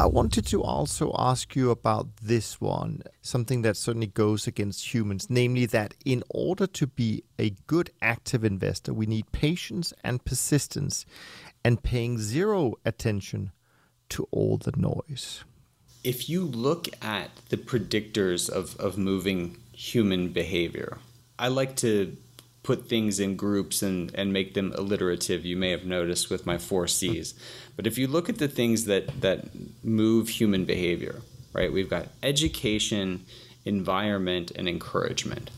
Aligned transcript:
I 0.00 0.06
wanted 0.06 0.46
to 0.46 0.62
also 0.62 1.14
ask 1.18 1.54
you 1.54 1.70
about 1.70 2.08
this 2.22 2.58
one, 2.58 3.02
something 3.20 3.60
that 3.60 3.76
certainly 3.76 4.06
goes 4.06 4.46
against 4.46 4.94
humans, 4.94 5.26
namely 5.28 5.66
that 5.66 5.92
in 6.06 6.24
order 6.30 6.66
to 6.68 6.86
be 6.86 7.22
a 7.38 7.50
good 7.66 7.90
active 8.00 8.42
investor, 8.42 8.94
we 8.94 9.04
need 9.04 9.30
patience 9.30 9.92
and 10.02 10.24
persistence 10.24 11.04
and 11.62 11.82
paying 11.82 12.16
zero 12.16 12.76
attention 12.86 13.52
to 14.08 14.26
all 14.30 14.56
the 14.56 14.72
noise. 14.74 15.44
If 16.02 16.30
you 16.30 16.46
look 16.46 16.88
at 17.02 17.28
the 17.50 17.58
predictors 17.58 18.48
of, 18.48 18.76
of 18.80 18.96
moving 18.96 19.58
human 19.74 20.30
behavior, 20.30 20.96
I 21.38 21.48
like 21.48 21.76
to 21.76 22.16
put 22.62 22.88
things 22.88 23.18
in 23.18 23.36
groups 23.36 23.82
and, 23.82 24.14
and 24.14 24.32
make 24.32 24.54
them 24.54 24.72
alliterative. 24.76 25.44
You 25.44 25.56
may 25.56 25.70
have 25.70 25.84
noticed 25.84 26.30
with 26.30 26.46
my 26.46 26.58
four 26.58 26.86
C's. 26.86 27.34
But 27.76 27.86
if 27.86 27.96
you 27.96 28.06
look 28.06 28.28
at 28.28 28.38
the 28.38 28.48
things 28.48 28.84
that, 28.84 29.20
that 29.22 29.48
move 29.82 30.28
human 30.28 30.64
behavior, 30.64 31.22
right, 31.52 31.72
we've 31.72 31.88
got 31.88 32.08
education, 32.22 33.24
environment, 33.64 34.52
and 34.54 34.68
encouragement. 34.68 35.50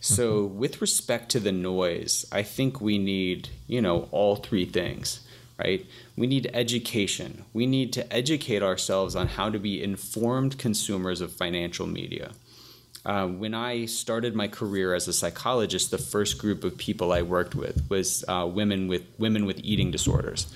So, 0.00 0.44
mm-hmm. 0.44 0.58
with 0.58 0.80
respect 0.80 1.30
to 1.30 1.40
the 1.40 1.52
noise, 1.52 2.26
I 2.30 2.42
think 2.42 2.80
we 2.80 2.98
need, 2.98 3.48
you 3.66 3.80
know, 3.80 4.08
all 4.12 4.36
three 4.36 4.66
things, 4.66 5.26
right? 5.58 5.84
We 6.16 6.26
need 6.26 6.50
education. 6.52 7.44
We 7.52 7.66
need 7.66 7.92
to 7.94 8.12
educate 8.12 8.62
ourselves 8.62 9.16
on 9.16 9.26
how 9.26 9.50
to 9.50 9.58
be 9.58 9.82
informed 9.82 10.58
consumers 10.58 11.20
of 11.20 11.32
financial 11.32 11.86
media. 11.86 12.32
Uh, 13.06 13.28
when 13.28 13.54
I 13.54 13.86
started 13.86 14.34
my 14.34 14.48
career 14.48 14.92
as 14.92 15.06
a 15.06 15.12
psychologist, 15.12 15.92
the 15.92 15.98
first 15.98 16.38
group 16.38 16.64
of 16.64 16.76
people 16.76 17.12
I 17.12 17.22
worked 17.22 17.54
with 17.54 17.88
was 17.88 18.24
uh, 18.26 18.50
women 18.52 18.88
with 18.88 19.04
women 19.16 19.46
with 19.46 19.60
eating 19.62 19.92
disorders. 19.92 20.48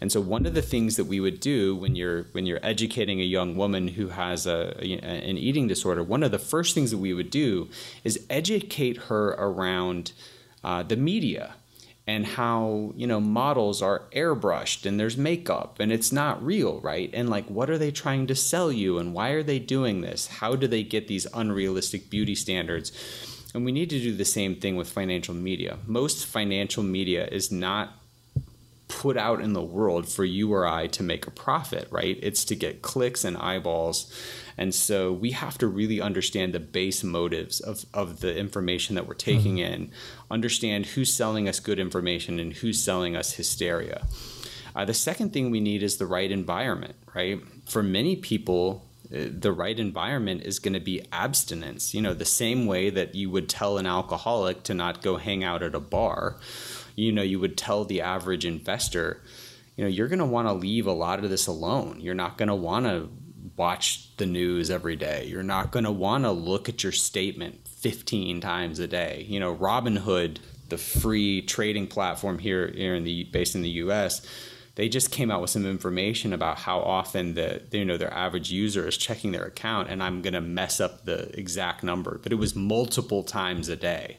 And 0.00 0.12
so 0.12 0.20
one 0.20 0.46
of 0.46 0.54
the 0.54 0.62
things 0.62 0.94
that 0.94 1.06
we 1.06 1.18
would 1.18 1.40
do 1.40 1.74
when 1.74 1.96
you're 1.96 2.22
when 2.30 2.46
you're 2.46 2.60
educating 2.62 3.20
a 3.20 3.24
young 3.24 3.56
woman 3.56 3.88
who 3.88 4.10
has 4.10 4.46
a, 4.46 4.76
a, 4.80 5.00
an 5.00 5.38
eating 5.38 5.66
disorder, 5.66 6.04
one 6.04 6.22
of 6.22 6.30
the 6.30 6.38
first 6.38 6.72
things 6.72 6.92
that 6.92 6.98
we 6.98 7.12
would 7.12 7.30
do 7.30 7.68
is 8.04 8.24
educate 8.30 8.96
her 9.08 9.30
around 9.30 10.12
uh, 10.62 10.84
the 10.84 10.96
media 10.96 11.54
and 12.08 12.24
how 12.24 12.90
you 12.96 13.06
know 13.06 13.20
models 13.20 13.82
are 13.82 14.08
airbrushed 14.12 14.86
and 14.86 14.98
there's 14.98 15.18
makeup 15.18 15.76
and 15.78 15.92
it's 15.92 16.10
not 16.10 16.42
real 16.44 16.80
right? 16.80 17.10
And 17.12 17.28
like 17.28 17.46
what 17.48 17.68
are 17.68 17.78
they 17.78 17.90
trying 17.90 18.26
to 18.28 18.34
sell 18.34 18.72
you 18.72 18.98
and 18.98 19.12
why 19.12 19.30
are 19.30 19.42
they 19.42 19.58
doing 19.58 20.00
this? 20.00 20.26
How 20.26 20.56
do 20.56 20.66
they 20.66 20.82
get 20.82 21.06
these 21.06 21.26
unrealistic 21.34 22.08
beauty 22.08 22.34
standards? 22.34 22.90
And 23.54 23.64
we 23.64 23.72
need 23.72 23.90
to 23.90 24.00
do 24.00 24.14
the 24.14 24.24
same 24.24 24.56
thing 24.56 24.76
with 24.76 24.90
financial 24.90 25.34
media. 25.34 25.78
Most 25.86 26.26
financial 26.26 26.82
media 26.82 27.26
is 27.26 27.52
not 27.52 27.94
put 28.98 29.16
out 29.16 29.40
in 29.40 29.52
the 29.52 29.62
world 29.62 30.08
for 30.08 30.24
you 30.24 30.52
or 30.52 30.66
I 30.66 30.88
to 30.88 31.04
make 31.04 31.28
a 31.28 31.30
profit, 31.30 31.86
right? 31.88 32.18
It's 32.20 32.44
to 32.46 32.56
get 32.56 32.82
clicks 32.82 33.22
and 33.22 33.36
eyeballs. 33.36 34.12
And 34.56 34.74
so 34.74 35.12
we 35.12 35.30
have 35.30 35.56
to 35.58 35.68
really 35.68 36.00
understand 36.00 36.52
the 36.52 36.58
base 36.58 37.04
motives 37.04 37.60
of, 37.60 37.86
of 37.94 38.18
the 38.18 38.36
information 38.36 38.96
that 38.96 39.06
we're 39.06 39.14
taking 39.14 39.58
mm-hmm. 39.58 39.72
in, 39.72 39.90
understand 40.32 40.86
who's 40.86 41.14
selling 41.14 41.48
us 41.48 41.60
good 41.60 41.78
information 41.78 42.40
and 42.40 42.54
who's 42.54 42.82
selling 42.82 43.14
us 43.14 43.34
hysteria. 43.34 44.04
Uh, 44.74 44.84
the 44.84 44.94
second 44.94 45.32
thing 45.32 45.52
we 45.52 45.60
need 45.60 45.84
is 45.84 45.98
the 45.98 46.06
right 46.06 46.32
environment, 46.32 46.96
right? 47.14 47.40
For 47.66 47.84
many 47.84 48.16
people, 48.16 48.84
uh, 49.14 49.26
the 49.30 49.52
right 49.52 49.78
environment 49.78 50.42
is 50.42 50.58
going 50.58 50.74
to 50.74 50.80
be 50.80 51.06
abstinence. 51.12 51.94
You 51.94 52.02
know, 52.02 52.14
the 52.14 52.24
same 52.24 52.66
way 52.66 52.90
that 52.90 53.14
you 53.14 53.30
would 53.30 53.48
tell 53.48 53.78
an 53.78 53.86
alcoholic 53.86 54.64
to 54.64 54.74
not 54.74 55.02
go 55.02 55.18
hang 55.18 55.44
out 55.44 55.62
at 55.62 55.76
a 55.76 55.80
bar 55.80 56.36
you 56.98 57.12
know 57.12 57.22
you 57.22 57.38
would 57.38 57.56
tell 57.56 57.84
the 57.84 58.00
average 58.00 58.44
investor 58.44 59.22
you 59.78 59.84
know 59.84 59.88
you're 59.88 60.08
going 60.08 60.18
to 60.18 60.26
want 60.26 60.48
to 60.48 60.52
leave 60.52 60.88
a 60.88 60.92
lot 60.92 61.22
of 61.22 61.30
this 61.30 61.46
alone. 61.46 62.00
You're 62.00 62.14
not 62.14 62.36
going 62.36 62.48
to 62.48 62.54
want 62.54 62.86
to 62.86 63.08
watch 63.56 64.16
the 64.16 64.26
news 64.26 64.70
every 64.70 64.96
day. 64.96 65.26
You're 65.26 65.44
not 65.44 65.70
going 65.70 65.84
to 65.84 65.92
want 65.92 66.24
to 66.24 66.32
look 66.32 66.68
at 66.68 66.82
your 66.82 66.90
statement 66.90 67.66
15 67.68 68.40
times 68.40 68.80
a 68.80 68.88
day. 68.88 69.24
You 69.28 69.38
know 69.38 69.54
robinhood 69.54 70.38
the 70.68 70.78
free 70.78 71.42
trading 71.42 71.86
platform 71.86 72.40
here 72.40 72.72
here 72.74 72.96
in 72.96 73.04
the 73.04 73.24
based 73.24 73.54
in 73.54 73.62
the 73.62 73.70
US 73.70 74.20
they 74.74 74.88
just 74.88 75.10
came 75.10 75.28
out 75.28 75.40
with 75.40 75.50
some 75.50 75.66
information 75.66 76.32
about 76.32 76.58
how 76.58 76.78
often 76.78 77.34
the 77.34 77.62
you 77.72 77.84
know 77.84 77.96
their 77.96 78.12
average 78.12 78.50
user 78.50 78.86
is 78.86 78.96
checking 78.96 79.32
their 79.32 79.44
account 79.44 79.88
and 79.90 80.02
I'm 80.02 80.22
going 80.22 80.34
to 80.34 80.40
mess 80.40 80.80
up 80.80 81.04
the 81.04 81.36
exact 81.38 81.82
number. 81.82 82.20
But 82.22 82.32
it 82.32 82.36
was 82.36 82.54
multiple 82.54 83.22
times 83.24 83.68
a 83.68 83.76
day. 83.76 84.18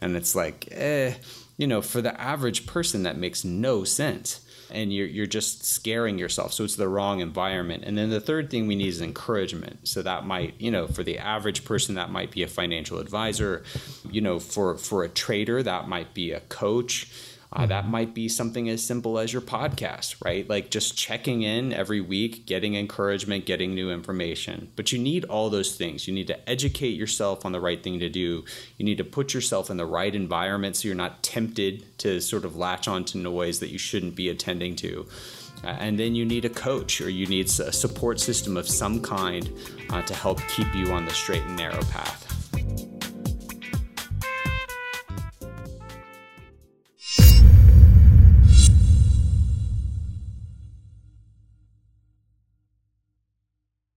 And 0.00 0.16
it's 0.16 0.34
like 0.34 0.68
eh 0.70 1.14
you 1.60 1.66
know, 1.66 1.82
for 1.82 2.00
the 2.00 2.18
average 2.18 2.64
person, 2.64 3.02
that 3.02 3.18
makes 3.18 3.44
no 3.44 3.84
sense. 3.84 4.40
And 4.70 4.94
you're, 4.94 5.06
you're 5.06 5.26
just 5.26 5.62
scaring 5.64 6.16
yourself. 6.16 6.54
So 6.54 6.64
it's 6.64 6.76
the 6.76 6.88
wrong 6.88 7.20
environment. 7.20 7.82
And 7.84 7.98
then 7.98 8.08
the 8.08 8.20
third 8.20 8.50
thing 8.50 8.66
we 8.66 8.76
need 8.76 8.88
is 8.88 9.02
encouragement. 9.02 9.86
So 9.86 10.00
that 10.00 10.24
might, 10.24 10.54
you 10.58 10.70
know, 10.70 10.86
for 10.86 11.02
the 11.02 11.18
average 11.18 11.66
person, 11.66 11.96
that 11.96 12.10
might 12.10 12.30
be 12.30 12.42
a 12.42 12.48
financial 12.48 12.98
advisor. 12.98 13.62
You 14.10 14.22
know, 14.22 14.38
for, 14.38 14.78
for 14.78 15.04
a 15.04 15.08
trader, 15.08 15.62
that 15.62 15.86
might 15.86 16.14
be 16.14 16.32
a 16.32 16.40
coach 16.40 17.12
uh, 17.52 17.66
that 17.66 17.88
might 17.88 18.14
be 18.14 18.28
something 18.28 18.68
as 18.68 18.84
simple 18.84 19.18
as 19.18 19.32
your 19.32 19.42
podcast, 19.42 20.24
right? 20.24 20.48
Like 20.48 20.70
just 20.70 20.96
checking 20.96 21.42
in 21.42 21.72
every 21.72 22.00
week, 22.00 22.46
getting 22.46 22.76
encouragement, 22.76 23.44
getting 23.44 23.74
new 23.74 23.90
information. 23.90 24.70
But 24.76 24.92
you 24.92 24.98
need 25.00 25.24
all 25.24 25.50
those 25.50 25.74
things. 25.76 26.06
You 26.06 26.14
need 26.14 26.28
to 26.28 26.48
educate 26.48 26.96
yourself 26.96 27.44
on 27.44 27.50
the 27.50 27.60
right 27.60 27.82
thing 27.82 27.98
to 27.98 28.08
do. 28.08 28.44
You 28.76 28.84
need 28.84 28.98
to 28.98 29.04
put 29.04 29.34
yourself 29.34 29.68
in 29.68 29.78
the 29.78 29.86
right 29.86 30.14
environment 30.14 30.76
so 30.76 30.86
you're 30.86 30.94
not 30.94 31.24
tempted 31.24 31.98
to 31.98 32.20
sort 32.20 32.44
of 32.44 32.56
latch 32.56 32.86
on 32.86 33.04
to 33.06 33.18
noise 33.18 33.58
that 33.58 33.70
you 33.70 33.78
shouldn't 33.78 34.14
be 34.14 34.28
attending 34.28 34.76
to. 34.76 35.08
Uh, 35.64 35.68
and 35.68 35.98
then 35.98 36.14
you 36.14 36.24
need 36.24 36.44
a 36.44 36.48
coach 36.48 37.00
or 37.00 37.10
you 37.10 37.26
need 37.26 37.46
a 37.46 37.72
support 37.72 38.20
system 38.20 38.56
of 38.56 38.68
some 38.68 39.02
kind 39.02 39.50
uh, 39.90 40.00
to 40.02 40.14
help 40.14 40.40
keep 40.48 40.72
you 40.74 40.92
on 40.92 41.04
the 41.04 41.12
straight 41.12 41.42
and 41.42 41.56
narrow 41.56 41.82
path. 41.84 42.29